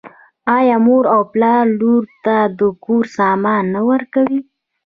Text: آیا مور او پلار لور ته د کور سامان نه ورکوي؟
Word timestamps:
آیا 0.57 0.77
مور 0.85 1.03
او 1.13 1.21
پلار 1.33 1.63
لور 1.79 2.03
ته 2.23 2.35
د 2.59 2.61
کور 2.83 3.03
سامان 3.17 3.63
نه 3.75 3.81
ورکوي؟ 3.89 4.39